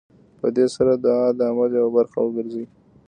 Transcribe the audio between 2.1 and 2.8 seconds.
وګرځي.